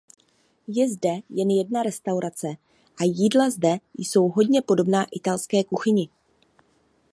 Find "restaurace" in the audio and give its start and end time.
1.83-2.47